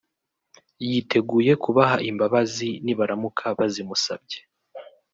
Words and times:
yiteguye 0.87 1.51
kubaha 1.63 1.97
imbabazi 2.09 2.69
nibaramuka 2.85 3.45
bazimusabye 3.59 4.39